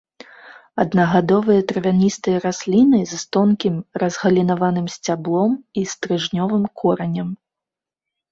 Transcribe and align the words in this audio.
Аднагадовыя 0.83 1.65
травяністыя 1.71 2.37
расліны 2.45 3.01
з 3.11 3.15
тонкім 3.37 3.75
разгалінаваным 4.03 4.87
сцяблом 4.95 5.51
і 5.83 5.83
стрыжнёвым 5.93 6.63
коранем. 6.83 7.27